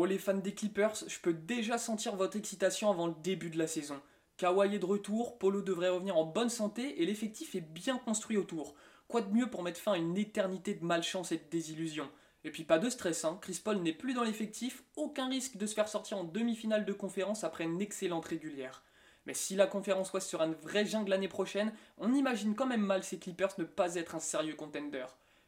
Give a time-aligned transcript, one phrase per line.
[0.00, 3.58] Oh les fans des Clippers, je peux déjà sentir votre excitation avant le début de
[3.58, 4.00] la saison.
[4.36, 8.36] Kawhi est de retour, Polo devrait revenir en bonne santé et l'effectif est bien construit
[8.36, 8.76] autour.
[9.08, 12.08] Quoi de mieux pour mettre fin à une éternité de malchance et de désillusion?
[12.44, 13.40] Et puis pas de stress, hein.
[13.42, 16.92] Chris Paul n'est plus dans l'effectif, aucun risque de se faire sortir en demi-finale de
[16.92, 18.84] conférence après une excellente régulière.
[19.26, 22.86] Mais si la conférence Ouest sera une vraie jungle l'année prochaine, on imagine quand même
[22.86, 25.06] mal ces Clippers ne pas être un sérieux contender.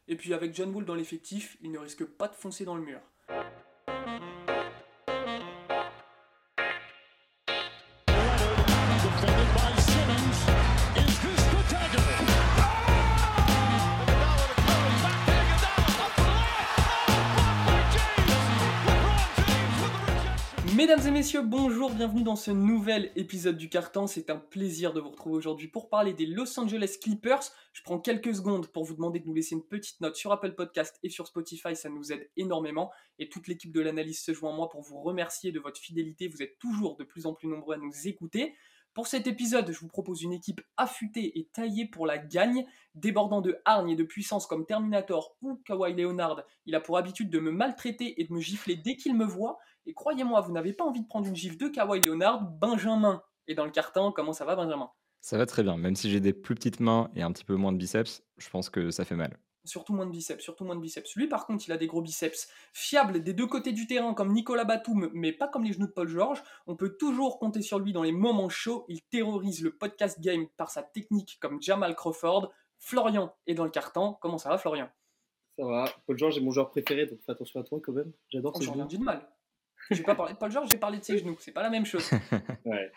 [0.08, 2.82] Et puis avec John Wall dans l'effectif, il ne risque pas de foncer dans le
[2.82, 3.00] mur.
[20.80, 24.06] Mesdames et messieurs, bonjour, bienvenue dans ce nouvel épisode du Carton.
[24.06, 27.42] C'est un plaisir de vous retrouver aujourd'hui pour parler des Los Angeles Clippers.
[27.74, 30.54] Je prends quelques secondes pour vous demander de nous laisser une petite note sur Apple
[30.54, 32.90] Podcast et sur Spotify, ça nous aide énormément.
[33.18, 36.28] Et toute l'équipe de l'analyse se joint à moi pour vous remercier de votre fidélité.
[36.28, 38.54] Vous êtes toujours de plus en plus nombreux à nous écouter.
[38.92, 42.66] Pour cet épisode, je vous propose une équipe affûtée et taillée pour la gagne,
[42.96, 46.42] débordant de hargne et de puissance comme Terminator ou Kawhi Leonard.
[46.66, 49.58] Il a pour habitude de me maltraiter et de me gifler dès qu'il me voit.
[49.86, 53.22] Et croyez-moi, vous n'avez pas envie de prendre une gifle de Kawhi Leonard, Benjamin.
[53.46, 54.90] Et dans le carton, comment ça va, Benjamin?
[55.20, 55.76] Ça va très bien.
[55.76, 58.50] Même si j'ai des plus petites mains et un petit peu moins de biceps, je
[58.50, 59.38] pense que ça fait mal.
[59.64, 61.14] Surtout moins de biceps, surtout moins de biceps.
[61.16, 62.48] Lui, par contre, il a des gros biceps.
[62.72, 65.92] Fiable des deux côtés du terrain, comme Nicolas Batum, mais pas comme les genoux de
[65.92, 66.42] Paul George.
[66.66, 68.84] On peut toujours compter sur lui dans les moments chauds.
[68.88, 72.50] Il terrorise le podcast game par sa technique, comme Jamal Crawford.
[72.78, 74.16] Florian est dans le carton.
[74.20, 74.88] Comment ça va, Florian?
[75.56, 75.84] Ça va.
[76.06, 78.12] Paul George est mon joueur préféré, donc fais attention à toi quand même.
[78.28, 79.28] J'adore oh, J'en ai de mal.
[79.90, 81.36] J'ai pas parlé de Paul George, j'ai parlé de ses genoux.
[81.40, 82.10] C'est pas la même chose.
[82.64, 82.92] ouais.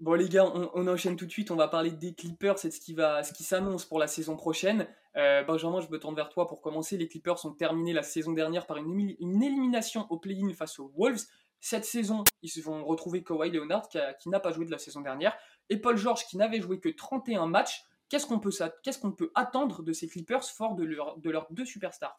[0.00, 1.50] Bon les gars, on, enchaîne tout de suite.
[1.50, 4.36] On va parler des Clippers c'est ce qui va, ce qui s'annonce pour la saison
[4.36, 4.86] prochaine.
[5.16, 6.96] Euh, Benjamin, je me tourne vers toi pour commencer.
[6.96, 11.22] Les Clippers ont terminé la saison dernière par une, élimination au play-in face aux Wolves.
[11.60, 15.34] Cette saison, ils vont retrouver Kawhi Leonard qui, n'a pas joué de la saison dernière
[15.70, 17.84] et Paul George qui n'avait joué que 31 matchs.
[18.08, 22.18] Qu'est-ce qu'on peut, attendre de ces Clippers forts de, de leurs deux superstars?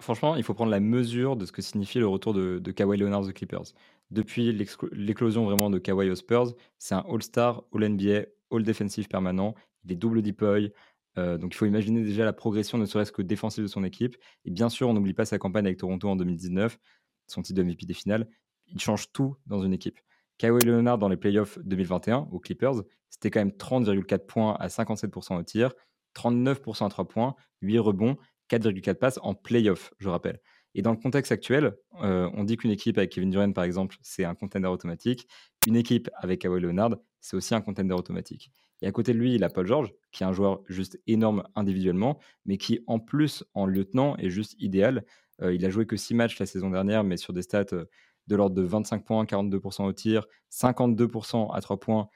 [0.00, 3.22] Franchement, il faut prendre la mesure de ce que signifie le retour de, Kawhi Leonard
[3.22, 3.74] aux Clippers.
[4.10, 4.52] Depuis
[4.92, 9.54] l'éclosion vraiment de Kawhi aux Spurs, c'est un All-Star, All-NBA, All-Defensive permanent.
[9.84, 10.72] Il est double DPOY.
[11.18, 14.16] Euh, donc il faut imaginer déjà la progression, ne serait-ce que défensive de son équipe.
[14.44, 16.78] Et bien sûr, on n'oublie pas sa campagne avec Toronto en 2019,
[17.26, 18.28] son titre de MVP des finales.
[18.68, 19.98] Il change tout dans une équipe.
[20.38, 25.36] Kawhi Leonard dans les playoffs 2021 aux Clippers, c'était quand même 30,4 points à 57%
[25.36, 25.72] au tir,
[26.14, 28.16] 39% à 3 points, 8 rebonds
[28.50, 30.40] 4,4 passes en playoff, je rappelle.
[30.74, 33.96] Et dans le contexte actuel, euh, on dit qu'une équipe avec Kevin Durant, par exemple,
[34.02, 35.26] c'est un contender automatique.
[35.66, 38.52] Une équipe avec Kawhi Leonard, c'est aussi un contender automatique.
[38.82, 41.42] Et à côté de lui, il a Paul George, qui est un joueur juste énorme
[41.56, 45.04] individuellement, mais qui, en plus, en lieutenant, est juste idéal.
[45.42, 47.86] Euh, il a joué que 6 matchs la saison dernière, mais sur des stats euh,
[48.28, 52.08] de l'ordre de 25 points, 42% au tir, 52% à 3 points,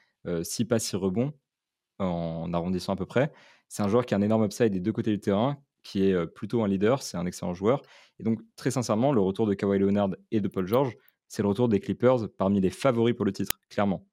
[0.43, 1.33] 6 passes, 6 rebonds,
[1.99, 3.33] en arrondissant à peu près.
[3.69, 6.27] C'est un joueur qui a un énorme upside des deux côtés du terrain, qui est
[6.27, 7.83] plutôt un leader, c'est un excellent joueur.
[8.19, 10.97] Et donc, très sincèrement, le retour de Kawhi Leonard et de Paul George,
[11.29, 14.07] c'est le retour des Clippers parmi les favoris pour le titre, clairement.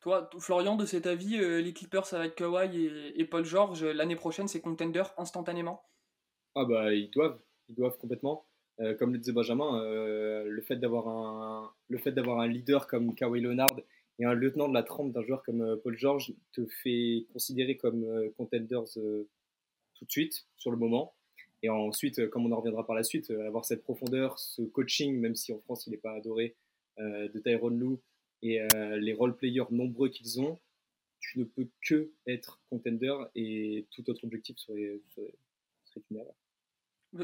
[0.00, 4.60] Toi, Florian, de cet avis, les Clippers avec Kawhi et, Paul George, l'année prochaine, c'est
[4.60, 5.82] contender instantanément?
[6.54, 7.38] Ah bah, ils doivent,
[7.68, 8.46] ils doivent complètement.
[8.98, 13.40] comme le disait Benjamin, le fait d'avoir un, le fait d'avoir un leader comme Kawhi
[13.40, 13.76] Leonard
[14.20, 18.06] et un lieutenant de la trempe d'un joueur comme Paul George te fait considérer comme
[18.36, 18.98] contenders
[19.98, 21.14] tout de suite, sur le moment.
[21.62, 24.62] Et ensuite, euh, comme on en reviendra par la suite, euh, avoir cette profondeur, ce
[24.62, 26.54] coaching, même si en France il n'est pas adoré,
[26.98, 28.00] euh, de Tyrone Lou
[28.40, 30.60] et les role-players nombreux qu'ils ont,
[31.18, 35.34] tu ne peux que être contender et tout autre objectif serait, serait,
[36.08, 36.34] une erreur.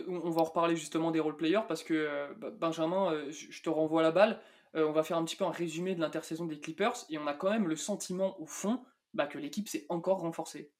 [0.08, 4.40] On va en reparler justement des role-players parce que Benjamin, je te renvoie la balle.
[4.74, 7.34] On va faire un petit peu un résumé de l'intersaison des Clippers et on a
[7.34, 8.80] quand même le sentiment au fond
[9.12, 10.72] bah, que l'équipe s'est encore renforcée.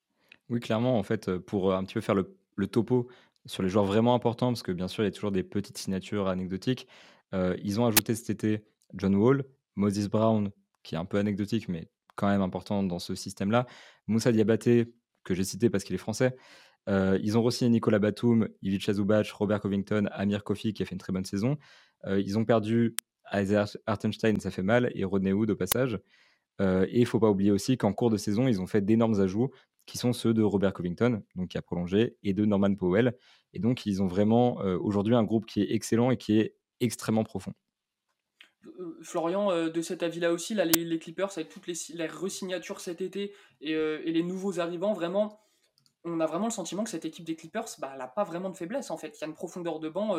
[0.51, 3.09] Oui, clairement, en fait, pour un petit peu faire le, topo
[3.47, 5.79] sur les joueurs vraiment importants, parce que bien sûr, il y a toujours des petites
[5.79, 6.87] signatures anecdotiques.
[7.33, 8.65] ils ont ajouté cet été
[8.95, 9.45] John Wall,
[9.77, 10.51] Moses Brown,
[10.83, 13.67] qui est un peu anecdotique, mais quand même important dans ce système-là.
[14.07, 14.93] Moussa Diabaté,
[15.25, 16.37] que j'ai cité parce qu'il est français.
[16.89, 20.99] ils ont re Nicolas Batum, Ivica Zubac, Robert Covington, Amir Kofi, qui a fait une
[20.99, 21.57] très bonne saison.
[22.07, 22.95] ils ont perdu
[23.33, 25.99] Isaiah Hartenstein, ça fait mal, et Rodney Wood au passage.
[26.61, 29.51] et il faut pas oublier aussi qu'en cours de saison, ils ont fait d'énormes ajouts
[29.87, 33.17] qui sont ceux de Robert Covington, donc qui a prolongé, et de Norman Powell.
[33.53, 36.57] Et donc, ils ont vraiment euh, aujourd'hui un groupe qui est excellent et qui est
[36.81, 37.53] extrêmement profond.
[38.67, 43.01] Euh, Florian, euh, de cet avis-là aussi, les, Clippers, avec toutes les, les resignatures cet
[43.01, 45.41] été et, les nouveaux arrivants, vraiment,
[46.05, 48.51] on a vraiment le sentiment que cette équipe des Clippers, bah, elle n'a pas vraiment
[48.51, 49.19] de faiblesse en fait.
[49.19, 50.17] Il y a une profondeur de banc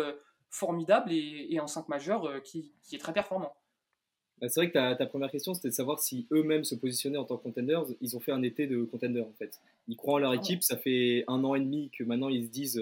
[0.49, 3.55] formidable et, un 5 majeur qui, est très performant.
[4.41, 7.23] Bah, c'est vrai que ta, première question, c'était de savoir si eux-mêmes se positionnaient en
[7.23, 7.85] tant que contenders.
[8.01, 9.59] Ils ont fait un été de contenders, en fait.
[9.87, 10.61] Ils croient en leur ah équipe.
[10.61, 12.81] Ça fait un an et demi que maintenant ils se disent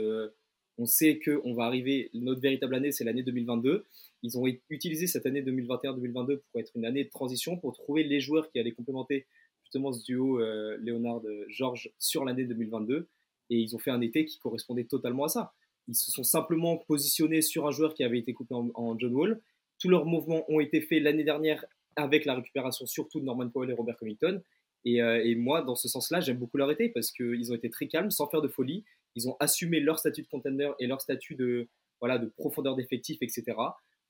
[0.77, 3.85] on sait qu'on va arriver, notre véritable année, c'est l'année 2022.
[4.23, 8.19] Ils ont utilisé cette année 2021-2022 pour être une année de transition, pour trouver les
[8.19, 9.27] joueurs qui allaient complémenter
[9.63, 13.07] justement ce duo euh, Léonard-Georges sur l'année 2022.
[13.49, 15.53] Et ils ont fait un été qui correspondait totalement à ça.
[15.87, 19.41] Ils se sont simplement positionnés sur un joueur qui avait été coupé en, John Wall.
[19.83, 21.65] Tous leurs mouvements ont été faits l'année dernière
[21.97, 24.41] avec la récupération surtout de Norman Powell et Robert Covington.
[24.85, 27.69] Et, euh, et moi, dans ce sens-là, j'aime beaucoup leur été parce qu'ils ont été
[27.69, 28.85] très calmes, sans faire de folie
[29.15, 31.67] ils ont assumé leur statut de contender et leur statut de,
[31.99, 33.43] voilà, de profondeur d'effectif, etc.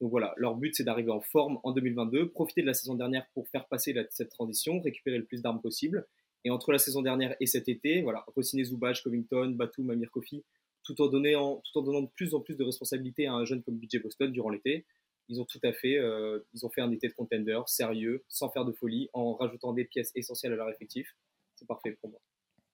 [0.01, 3.25] Donc voilà, leur but c'est d'arriver en forme en 2022, profiter de la saison dernière
[3.33, 6.07] pour faire passer cette transition, récupérer le plus d'armes possible.
[6.45, 10.43] Et entre la saison dernière et cet été, voilà, re-signer Zubac, Covington, Batum, Amir Kofi,
[10.83, 13.63] tout en, donnant, tout en donnant de plus en plus de responsabilités à un jeune
[13.63, 14.85] comme BJ Boston durant l'été.
[15.29, 18.49] Ils ont tout à fait, euh, ils ont fait un été de contender sérieux, sans
[18.49, 21.15] faire de folie, en rajoutant des pièces essentielles à leur effectif.
[21.55, 22.19] C'est parfait pour moi.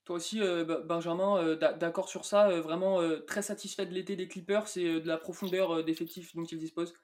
[0.10, 4.28] Toi aussi, euh, Benjamin, euh, d'accord sur ça, euh, vraiment très satisfait de l'été des
[4.28, 6.96] Clippers et de la profondeur d'effectifs dont ils disposent?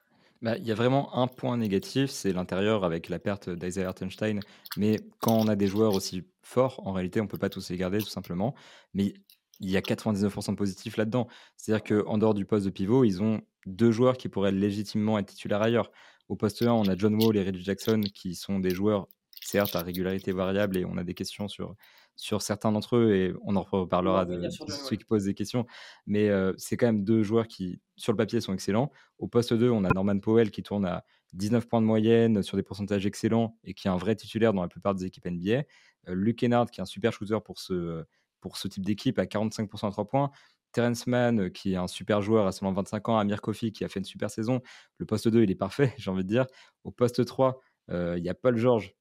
[0.41, 4.39] Bah, il y a vraiment un point négatif, c'est l'intérieur avec la perte d'Isaiah Hartenstein.
[4.77, 7.69] Mais quand on a des joueurs aussi forts, en réalité, on ne peut pas tous
[7.69, 8.55] les garder, tout simplement.
[8.95, 9.13] Mais
[9.59, 11.27] il y a 99% de positifs là-dedans.
[11.57, 15.27] C'est-à-dire qu'en dehors du poste de pivot, ils ont deux joueurs qui pourraient légitimement être
[15.27, 15.91] titulaires ailleurs.
[16.27, 19.07] Au poste 1, on a John Wall et Reggie Jackson qui sont des joueurs,
[19.41, 21.75] certes, à régularité variable et on a des questions sur
[22.15, 25.65] sur certains d'entre eux, et on en reparlera de, ceux qui posent des questions.
[26.07, 28.91] Mais c'est quand même deux joueurs qui, sur le papier, sont excellents.
[29.19, 31.03] Au poste 2, on a Norman Powell qui tourne à
[31.33, 34.61] 19 points de moyenne sur des pourcentages excellents et qui est un vrai titulaire dans
[34.61, 35.63] la plupart des équipes NBA.
[36.07, 38.05] Luke Kennard qui est un super shooter pour ce,
[38.45, 40.31] pour ce type d'équipe à 45% à 3 points.
[40.71, 43.89] Terence Mann, qui est un super joueur à seulement 25 ans, Amir Kofi, qui a
[43.89, 44.61] fait une super saison.
[44.99, 46.45] Le poste 2, il est parfait, j'ai envie de dire.
[46.83, 47.59] Au poste 3,
[47.89, 48.95] il y a Paul George,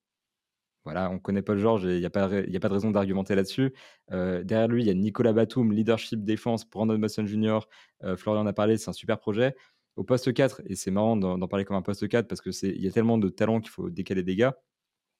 [0.85, 3.73] voilà, on connaît Paul George et il n'y a, a pas de raison d'argumenter là-dessus.
[4.11, 7.59] Euh, derrière lui, il y a Nicolas Batum, leadership défense, Brandon Musson Jr.
[8.03, 9.55] Euh, Florian en a parlé, c'est un super projet.
[9.95, 12.87] Au poste 4, et c'est marrant d'en parler comme un poste 4 parce qu'il y
[12.87, 14.57] a tellement de talents qu'il faut décaler des gars.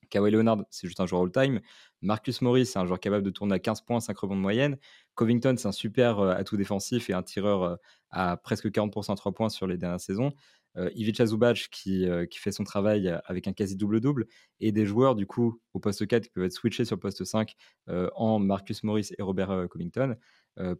[0.09, 1.59] Kawhi Leonard, c'est juste un joueur all-time.
[2.01, 4.77] Marcus Morris, c'est un joueur capable de tourner à 15 points, 5 rebonds de moyenne.
[5.15, 7.77] Covington, c'est un super euh, atout défensif et un tireur
[8.11, 10.33] à presque 40% à 3 points sur les dernières saisons
[10.77, 14.27] euh, Ivica Zubac qui, euh, qui fait son travail avec un quasi double-double,
[14.59, 17.23] et des joueurs du coup au poste 4 qui peuvent être switchés sur le poste
[17.23, 17.55] 5
[17.89, 20.15] euh, en Marcus Morris et Robert euh, Covington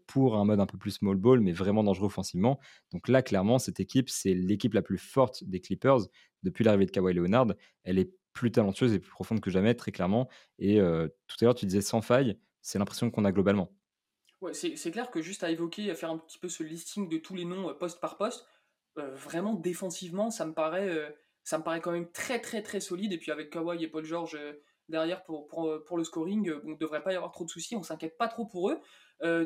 [0.07, 2.61] pour un mode un peu plus small ball, mais vraiment dangereux offensivement.
[2.93, 5.99] Donc là, clairement, cette équipe, c'est l'équipe la plus forte des Clippers
[6.43, 7.47] depuis l'arrivée de Kawhi Leonard.
[7.83, 10.29] Elle est plus talentueuse et plus profonde que jamais, très clairement.
[10.59, 13.71] Et tout à l'heure, tu disais sans faille, c'est l'impression qu'on a globalement.
[14.41, 17.17] Ouais, c'est clair que juste à évoquer, à faire un petit peu ce listing de
[17.17, 18.45] tous les noms poste par poste,
[18.95, 23.13] vraiment défensivement, ça me paraît, ça me paraît quand même très très très solide.
[23.13, 24.37] Et puis avec Kawhi et Paul George
[24.89, 27.83] derrière pour, pour, le scoring, on ne devrait pas y avoir trop de soucis, on
[27.83, 28.79] s'inquiète pas trop pour eux.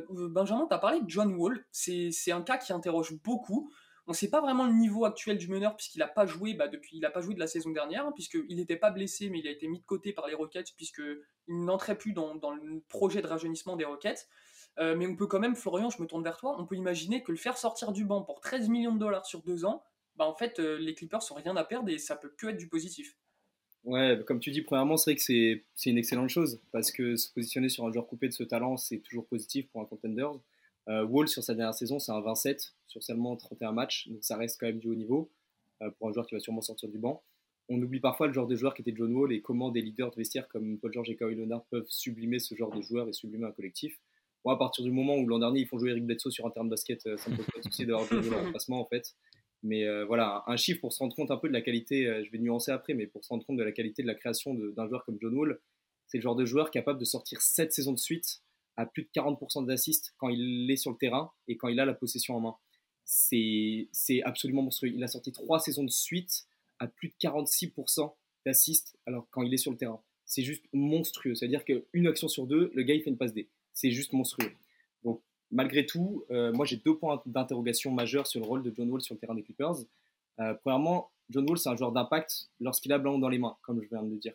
[0.10, 3.72] Benjamin, tu as parlé de John Wall, c'est un cas qui interroge beaucoup.
[4.10, 6.68] On ne sait pas vraiment le niveau actuel du meneur puisqu'il n'a pas joué bah,
[6.68, 9.38] depuis, il a pas joué de la saison dernière, hein, puisqu'il n'était pas blessé, mais
[9.38, 13.22] il a été mis de côté par les Rockets puisqu'il n'entrait plus dans, le projet
[13.22, 14.28] de rajeunissement des Rockets.
[14.80, 17.22] Euh, mais on peut quand même, Florian, je me tourne vers toi, on peut imaginer
[17.22, 19.84] que le faire sortir du banc pour 13 millions de dollars sur deux ans,
[20.16, 22.58] bah en fait, euh, les Clippers n'ont rien à perdre et ça peut que être
[22.58, 23.16] du positif.
[23.84, 27.32] Ouais, comme tu dis, premièrement, c'est vrai que c'est une excellente chose parce que se
[27.32, 30.28] positionner sur un joueur coupé de ce talent, c'est toujours positif pour un contender.
[30.90, 34.38] Euh, Wall, sur sa dernière saison, c'est un 27 sur seulement 31 matchs, donc ça
[34.38, 35.32] reste quand même du haut niveau
[35.98, 37.24] pour un joueur qui va sûrement sortir du banc.
[37.70, 40.12] On oublie parfois le genre de joueur qui était John Wall et comment des leaders
[40.12, 43.14] de vestiaire comme Paul George et Kawhi Leonard peuvent sublimer ce genre de joueur et
[43.14, 43.98] sublimer un collectif
[44.48, 46.66] à partir du moment où l'an dernier ils font jouer Eric Bledsoe sur un terrain
[46.66, 49.16] de basket, euh, ça me pose pas de souci d'avoir joué le remplacement en fait.
[49.62, 52.24] Mais euh, voilà, un chiffre pour se rendre compte un peu de la qualité, euh,
[52.24, 54.54] je vais nuancer après, mais pour se rendre compte de la qualité de la création
[54.54, 55.60] d'un joueur comme John Wall,
[56.08, 58.42] c'est le genre de joueur capable de sortir 7 saisons de suite
[58.80, 61.86] à plus de 40% d'assists quand il est sur le terrain et quand il a
[61.86, 62.56] la possession en main.
[63.04, 63.88] C'est
[64.24, 64.92] absolument monstrueux.
[64.94, 66.46] Il a sorti 3 saisons de suite
[66.80, 68.14] à plus de 46%
[68.46, 70.02] d'assists alors quand il est sur le terrain.
[70.26, 71.36] C'est juste monstrueux.
[71.36, 74.52] C'est-à-dire qu'une action sur deux, le gars il fait une passe D c'est juste monstrueux.
[75.04, 75.22] Donc,
[75.52, 79.02] malgré tout, euh, moi j'ai deux points d'interrogation majeurs sur le rôle de John Wall
[79.02, 79.86] sur le terrain des Clippers.
[80.40, 83.82] Euh, premièrement, John Wall, c'est un joueur d'impact lorsqu'il a ballon dans les mains, comme
[83.82, 84.34] je viens de le dire.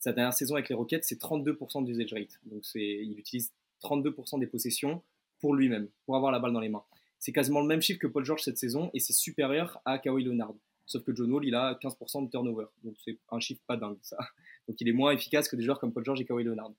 [0.00, 2.40] Sa dernière saison avec les Rockets, c'est 32% d'usage rate.
[2.44, 3.52] Donc, il utilise
[3.84, 5.02] 32% des possessions
[5.40, 6.84] pour lui-même, pour avoir la balle dans les mains.
[7.18, 10.24] C'est quasiment le même chiffre que Paul George cette saison et c'est supérieur à Kawhi
[10.24, 10.54] Leonard.
[10.86, 12.66] Sauf que John Wall, il a 15% de turnover.
[12.82, 14.18] Donc, c'est un chiffre pas dingue, ça.
[14.68, 16.72] Donc, il est moins efficace que des joueurs comme Paul George et Kawhi Leonard.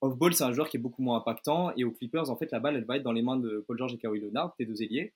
[0.00, 1.72] Off-ball, c'est un joueur qui est beaucoup moins impactant.
[1.76, 3.76] Et aux Clippers, en fait, la balle, elle va être dans les mains de Paul
[3.76, 5.12] George et Kawhi Leonard, tes deux ailiers.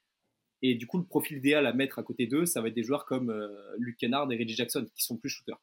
[0.62, 2.82] Et du coup, le profil idéal à mettre à côté d'eux, ça va être des
[2.82, 3.32] joueurs comme
[3.78, 5.60] Luke Kennard et Reggie Jackson, qui sont plus shooters.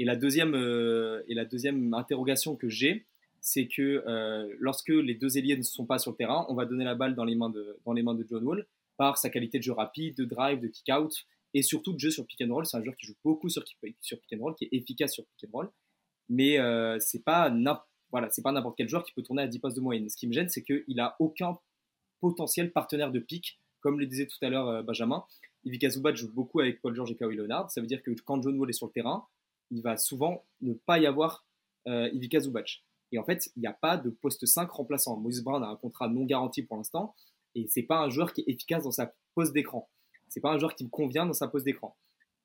[0.00, 3.06] Et la deuxième, et la deuxième interrogation que j'ai,
[3.46, 4.02] c'est que
[4.58, 7.14] lorsque les deux ailiers ne sont pas sur le terrain, on va donner la balle
[7.14, 9.72] dans les mains de, dans les mains de John Wall par sa qualité de jeu
[9.72, 12.64] rapide, de drive, de kick-out et surtout de jeu sur pick and roll.
[12.64, 13.94] C'est un joueur qui joue beaucoup sur, pick
[14.32, 15.70] and roll, qui est efficace sur pick and roll,
[16.30, 17.54] mais euh, c'est pas
[18.10, 20.08] voilà, c'est pas n'importe quel joueur qui peut tourner à 10 postes de moyenne.
[20.08, 21.58] Ce qui me gêne, c'est qu'il a aucun
[22.20, 25.22] potentiel partenaire de pick, comme le disait tout à l'heure euh, Benjamin.
[25.64, 27.70] Ivica Zubac joue beaucoup avec Paul George et Kawhi Leonard.
[27.70, 29.26] Ça veut dire que quand John Wall est sur le terrain,
[29.70, 31.44] il va souvent ne pas y avoir
[31.88, 32.84] euh, Ivica Zubac.
[33.12, 35.16] Et en fait, il n'y a pas de poste 5 remplaçant.
[35.16, 37.14] Moses Brown a un contrat non garanti pour l'instant,
[37.54, 39.88] et c'est pas un joueur qui est efficace dans sa pose d'écran.
[40.28, 41.96] C'est pas un joueur qui me convient dans sa pose d'écran.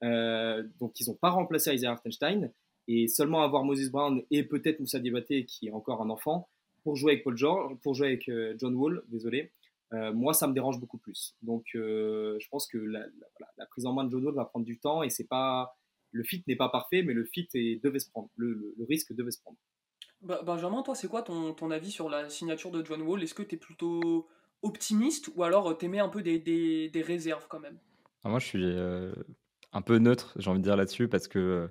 [0.03, 2.53] Euh, donc ils n'ont pas remplacé Isaiah Hartenstein
[2.87, 6.47] et seulement avoir Moses Brown et peut-être Moussa Diabaté qui est encore un enfant
[6.83, 9.51] pour jouer avec Paul George, pour jouer avec euh, John Wall, désolé.
[9.91, 11.35] Euh, moi, ça me dérange beaucoup plus.
[11.41, 13.05] Donc, je pense que la,
[13.71, 15.75] prise en main de John Wall va prendre du temps et c'est pas
[16.11, 18.29] le fit n'est pas parfait, mais le fit est, devait se prendre.
[18.35, 19.57] Le, risque devait se prendre.
[20.21, 23.23] Benjamin, toi, c'est quoi ton, ton, avis sur la signature de John Wall?
[23.23, 24.27] Est-ce que tu es plutôt
[24.61, 27.77] optimiste ou alors euh, mets un peu des, des, réserves quand même?
[28.23, 29.13] Ah, Moi, je suis euh,
[29.71, 31.67] un peu neutre, j'ai envie de dire là-dessus, parce que euh,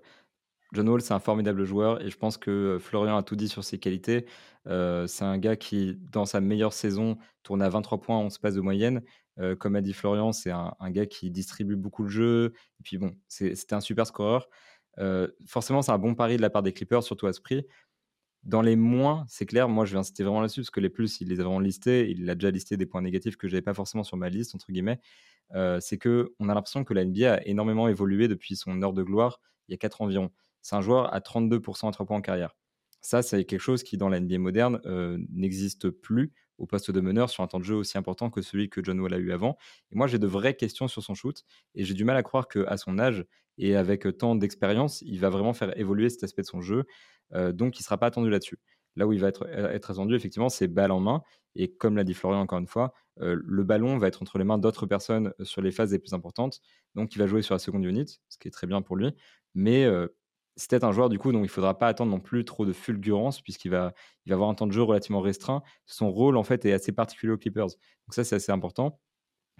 [0.72, 3.64] John Wall, c'est un formidable joueur et je pense que Florian a tout dit sur
[3.64, 4.26] ses qualités.
[4.66, 8.60] c'est un gars qui, dans sa meilleure saison, tourne à 23 points en passe de
[8.60, 9.02] moyenne.
[9.58, 12.52] comme a dit Florian, c'est un, gars qui distribue beaucoup de jeux.
[12.80, 14.50] Et puis bon, c'était un super scoreur.
[15.46, 17.64] forcément, c'est un bon pari de la part des Clippers, surtout à ce prix.
[18.44, 21.20] Dans les moins, c'est clair, moi je vais insister vraiment là-dessus parce que les plus,
[21.20, 22.10] il les a vraiment listés.
[22.10, 24.54] Il a déjà listé des points négatifs que je n'avais pas forcément sur ma liste,
[24.54, 25.00] entre guillemets.
[25.54, 28.92] Euh, c'est que on a l'impression que la NBA a énormément évolué depuis son heure
[28.92, 30.30] de gloire, il y a 4 environ.
[30.62, 32.54] C'est un joueur à 32% à 3 points en carrière.
[33.00, 37.00] Ça, c'est quelque chose qui, dans la NBA moderne, euh, n'existe plus au poste de
[37.00, 39.30] meneur sur un temps de jeu aussi important que celui que John Wall a eu
[39.32, 39.56] avant.
[39.92, 41.44] Et moi, j'ai de vraies questions sur son shoot
[41.76, 43.24] et j'ai du mal à croire qu'à son âge
[43.58, 46.84] et avec tant d'expérience, il va vraiment faire évoluer cet aspect de son jeu.
[47.34, 48.58] Euh, donc, il ne sera pas attendu là-dessus.
[48.96, 51.22] Là où il va être, euh, être attendu, effectivement, c'est balle en main.
[51.54, 54.44] Et comme l'a dit Florian encore une fois, euh, le ballon va être entre les
[54.44, 56.60] mains d'autres personnes sur les phases les plus importantes.
[56.94, 59.14] Donc, il va jouer sur la seconde unit, ce qui est très bien pour lui.
[59.54, 59.86] Mais
[60.56, 62.66] c'est peut-être un joueur du coup dont il ne faudra pas attendre non plus trop
[62.66, 63.94] de fulgurance puisqu'il va,
[64.26, 65.62] il va avoir un temps de jeu relativement restreint.
[65.86, 67.68] Son rôle en fait est assez particulier aux Clippers.
[67.68, 69.00] Donc ça c'est assez important.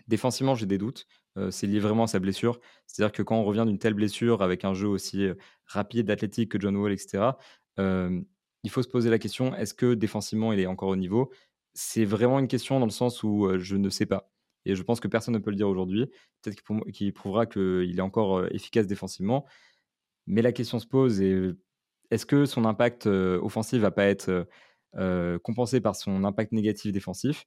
[0.08, 1.06] Défensivement, j'ai des doutes.
[1.50, 2.60] C'est lié vraiment à sa blessure.
[2.86, 5.28] C'est-à-dire que quand on revient d'une telle blessure avec un jeu aussi
[5.66, 7.30] rapide, athlétique que John Wall, etc.,
[7.78, 11.32] il faut se poser la question est-ce que défensivement il est encore au niveau?
[11.74, 14.32] C'est vraiment une question dans le sens où je ne sais pas.
[14.64, 16.06] Et je pense que personne ne peut le dire aujourd'hui.
[16.42, 16.60] Peut-être
[16.92, 19.46] qu'il prouvera qu'il est encore efficace défensivement.
[20.26, 24.48] Mais la question se pose est-ce que son impact offensif va pas être
[25.44, 27.46] compensé par son impact négatif défensif?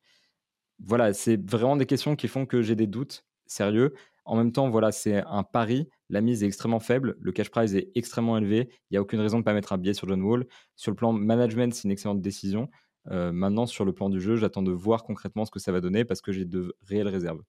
[0.80, 3.94] Voilà, c'est vraiment des questions qui font que j'ai des doutes sérieux.
[4.26, 5.90] En même temps, voilà, c'est un pari.
[6.10, 7.18] La mise est extrêmement faible.
[7.20, 8.70] Le cash price est extrêmement élevé.
[8.90, 10.46] Il n'y a aucune raison de ne pas mettre un biais sur John Wall.
[10.76, 12.70] Sur le plan management, c'est une excellente décision.
[13.06, 16.06] maintenant, sur le plan du jeu, j'attends de voir concrètement ce que ça va donner
[16.06, 17.42] parce que j'ai de réelles réserves.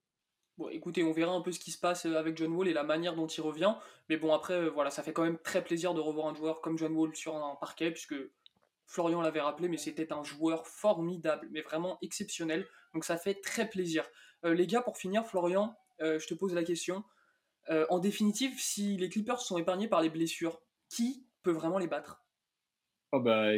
[0.58, 2.74] Bon, écoutez, on verra un peu ce qui se passe euh, avec John Wall et
[2.74, 3.74] la manière dont il revient.
[4.10, 6.60] Mais bon, après, euh, voilà, ça fait quand même très plaisir de revoir un joueur
[6.60, 8.14] comme John Wall sur un parquet, puisque
[8.86, 12.66] Florian l'avait rappelé, mais c'était un joueur formidable, mais vraiment exceptionnel.
[12.92, 14.04] Donc ça fait très plaisir.
[14.44, 17.04] Euh, les gars, pour finir, Florian, je te pose la question.
[17.68, 22.24] en définitive, si les Clippers sont épargnés par les blessures, qui peut vraiment les battre?
[23.12, 23.52] Oh bah,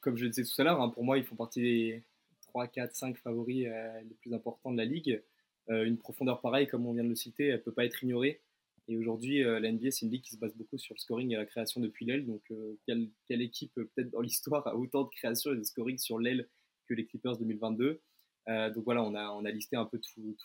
[0.00, 2.04] Comme je le disais tout à l'heure, hein, pour moi, ils font partie des
[2.42, 5.22] 3, 4, 5 favoris les plus importants de la ligue.
[5.70, 8.02] Euh, une profondeur pareille, comme on vient de le citer, elle ne peut pas être
[8.02, 8.40] ignorée.
[8.88, 11.32] Et aujourd'hui, euh, la NBA, c'est une ligue qui se base beaucoup sur le scoring
[11.32, 12.26] et la création depuis l'aile.
[12.26, 16.18] Donc, euh, quelle, équipe, peut-être dans l'histoire, a autant de création et de scoring sur
[16.18, 16.48] l'aile
[16.86, 18.00] que les Clippers 2022
[18.46, 20.36] Donc voilà, on a, listé un peu tout,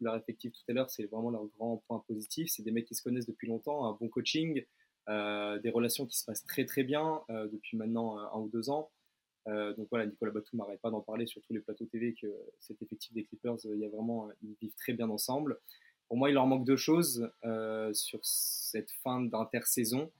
[0.00, 0.90] leur, effectif tout à l'heure.
[0.90, 2.48] C'est vraiment leur grand point positif.
[2.50, 4.64] C'est des mecs qui se connaissent depuis longtemps, un bon coaching,
[5.06, 8.90] des relations qui se passent très très bien depuis maintenant un ou deux ans.
[9.48, 12.26] Euh, donc voilà, Nicolas Batum n'arrête pas d'en parler sur tous les plateaux TV que
[12.58, 15.58] cet effectif des Clippers, euh, il y a vraiment, ils vivent très bien ensemble.
[16.08, 20.10] Pour moi, il leur manque deux choses euh, sur cette fin d'intersaison.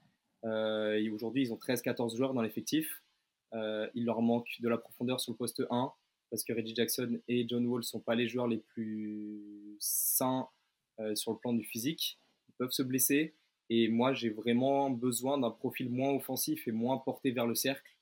[0.43, 3.03] Aujourd'hui, ils ont 13-14 joueurs dans l'effectif.
[3.53, 5.93] il leur manque de la profondeur sur le poste 1
[6.35, 10.49] parce que Reggie Jackson et John Wall ne sont pas les joueurs les plus sains
[11.15, 12.19] sur le plan du physique.
[12.49, 13.37] Ils peuvent se blesser.
[13.71, 17.95] Et moi, j'ai vraiment besoin d'un profil moins offensif et moins porté vers le cercle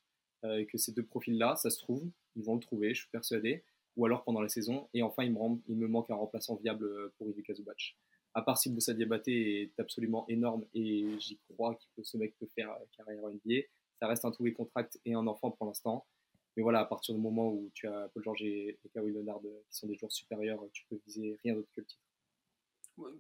[0.45, 3.63] euh, que ces deux profils-là, ça se trouve, ils vont le trouver, je suis persuadé,
[3.97, 4.89] ou alors pendant la saison.
[4.93, 7.97] Et enfin, il me, manque un remplaçant viable euh, pour Ivica Zubac.
[8.35, 12.49] À part si Moussa Diabaté est absolument énorme et j'y crois que ce mec peut
[12.55, 13.67] faire euh, carrière NBA,
[14.01, 16.07] ça reste un tout contract et un enfant pour l'instant.
[16.57, 19.77] Mais voilà, à partir du moment où tu as Paul George et, Kawhi Leonard qui
[19.77, 22.03] sont des joueurs supérieurs, tu peux viser rien d'autre que le titre.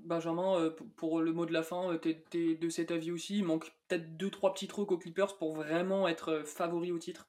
[0.05, 3.39] Benjamin, euh, pour le mot de la fin, tu es, de cet avis aussi.
[3.39, 7.27] Il manque peut-être 2-3 petits trucs aux Clippers pour vraiment être favori au titre?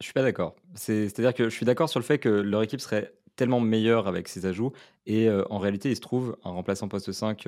[0.00, 0.56] Je suis pas d'accord.
[0.74, 4.26] C'est-à-dire que je suis d'accord sur le fait que leur équipe serait tellement meilleure avec
[4.26, 4.72] ses ajouts.
[5.06, 7.46] Et en réalité, il se trouve un remplaçant poste 5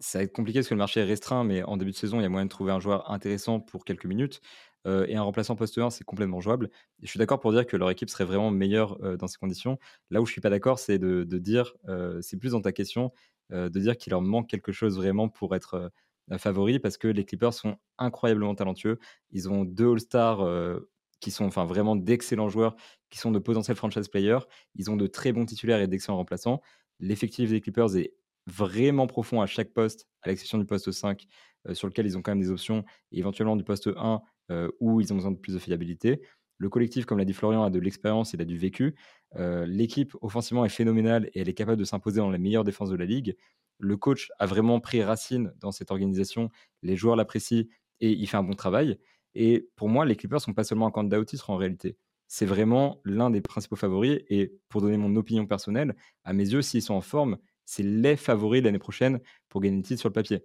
[0.00, 2.18] ça va être compliqué parce que le marché est restreint, mais en début de saison,
[2.18, 4.40] il y a moyen de trouver un joueur intéressant pour quelques minutes.
[4.86, 6.70] Euh, et un remplaçant poste 1, c'est complètement jouable.
[7.02, 9.78] Je suis d'accord pour dire que leur équipe serait vraiment meilleure euh, dans ces conditions.
[10.10, 13.12] Là où je suis pas d'accord, c'est de, dire, euh, c'est plus dans ta question,
[13.50, 15.92] de dire qu'il leur manque quelque chose vraiment pour être
[16.38, 18.98] favori, parce que les Clippers sont incroyablement talentueux.
[19.30, 20.80] Ils ont deux All-Stars
[21.20, 22.76] qui sont enfin vraiment d'excellents joueurs,
[23.10, 24.38] qui sont de potentiels franchise players.
[24.74, 26.62] Ils ont de très bons titulaires et d'excellents remplaçants.
[26.98, 28.14] L'effectif des Clippers est
[28.46, 31.26] vraiment profond à chaque poste, à l'exception du poste 5,
[31.68, 34.20] euh, sur lequel ils ont quand même des options, et éventuellement du poste 1,
[34.50, 36.20] euh, où ils ont besoin de plus de fiabilité.
[36.58, 38.94] Le collectif, comme l'a dit Florian, a de l'expérience, il a du vécu.
[39.34, 42.96] L'équipe, offensivement, est phénoménale et elle est capable de s'imposer dans les meilleures défenses de
[42.96, 43.34] la ligue.
[43.78, 46.50] Le coach a vraiment pris racine dans cette organisation.
[46.82, 47.64] Les joueurs l'apprécient
[48.00, 48.98] et il fait un bon travail.
[49.34, 51.96] Et pour moi, les Clippers ne sont pas seulement un candidat au titre en réalité.
[52.28, 54.20] C'est vraiment l'un des principaux favoris.
[54.28, 57.38] Et pour donner mon opinion personnelle, à mes yeux, s'ils sont en forme,
[57.72, 60.44] c'est les favoris l'année prochaine pour gagner le titre sur le papier.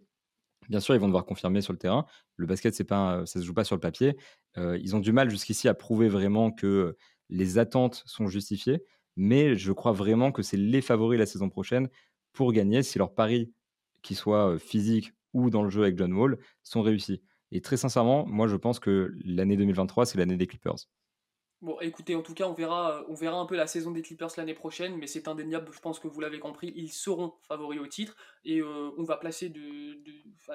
[0.69, 2.05] Bien sûr, ils vont devoir confirmer sur le terrain.
[2.37, 4.15] Le basket, c'est pas, ça se joue pas sur le papier.
[4.57, 6.95] Euh, ils ont du mal jusqu'ici à prouver vraiment que
[7.29, 8.81] les attentes sont justifiées,
[9.17, 11.89] mais je crois vraiment que c'est les favoris la saison prochaine
[12.31, 13.51] pour gagner si leurs paris,
[14.03, 17.21] qu'ils soient euh, physiques ou dans le jeu avec John Wall, sont réussis.
[17.51, 20.87] Et très sincèrement, moi, je pense que l'année 2023, c'est l'année des Clippers.
[21.61, 24.29] Bon, écoutez, en tout cas, on verra, on verra un peu la saison des Clippers
[24.37, 27.87] l'année prochaine, mais c'est indéniable, je pense que vous l'avez compris, ils seront favoris au
[27.87, 29.97] titre, et euh, on va placer de,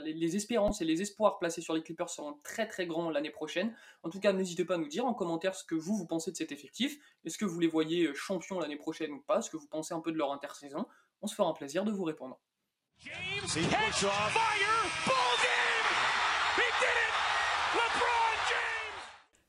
[0.04, 3.75] les, espérances et les espoirs placés sur les Clippers seront très très grands l'année prochaine.
[4.04, 6.30] En tout cas, n'hésitez pas à nous dire en commentaire ce que vous, vous pensez
[6.30, 6.97] de cet effectif.
[7.25, 9.40] Est-ce que vous les voyez euh, champions l'année prochaine ou pas?
[9.40, 10.87] Est-ce que vous pensez un peu de leur intersaison?
[11.21, 12.38] On se fera un plaisir de vous répondre.
[12.99, 13.49] James,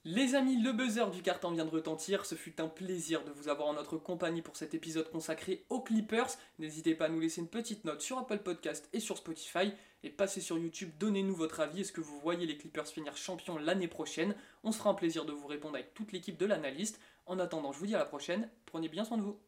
[0.05, 2.25] Les amis, le buzzer du carton vient de retentir.
[2.25, 5.79] Ce fut un plaisir de vous avoir en notre compagnie pour cet épisode consacré aux
[5.79, 6.27] Clippers.
[6.59, 9.71] N'hésitez pas à nous laisser une petite note sur Apple Podcast et sur Spotify.
[10.03, 11.81] Et passez sur YouTube, donnez-nous votre avis.
[11.81, 14.35] Est-ce que vous voyez les Clippers finir champions l'année prochaine?
[14.65, 16.99] On se fera un plaisir de vous répondre avec toute l'équipe de l'analyste.
[17.25, 18.49] En attendant, je vous dis à la prochaine.
[18.65, 19.39] Prenez bien soin de vous.